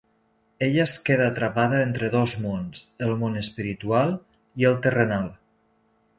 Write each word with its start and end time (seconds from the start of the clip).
Ella 0.67 0.79
es 0.85 0.95
queda 1.09 1.27
atrapada 1.31 1.81
entre 1.89 2.09
dos 2.15 2.33
mons, 2.47 2.81
el 3.09 3.13
món 3.25 3.39
espiritual 3.43 4.19
i 4.65 4.69
el 4.73 4.81
terrenal. 4.89 5.31